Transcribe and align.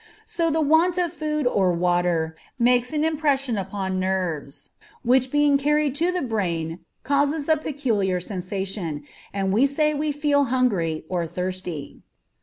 So 0.25 0.49
the 0.49 0.61
want 0.61 0.97
of 0.97 1.13
food 1.13 1.45
or 1.45 1.71
water 1.71 2.35
makes 2.57 2.91
an 2.91 3.05
impression 3.05 3.55
upon 3.55 3.99
nerves, 3.99 4.71
which 5.03 5.29
being 5.29 5.59
carried 5.59 5.93
to 5.97 6.11
the 6.11 6.23
brain 6.23 6.79
causes 7.03 7.47
a 7.47 7.55
peculiar 7.55 8.19
sensation, 8.19 9.03
and 9.31 9.53
we 9.53 9.67
say 9.67 9.93
we 9.93 10.11
feel 10.11 10.45
hungry 10.45 11.05
or 11.07 11.27
thirsty. 11.27 12.01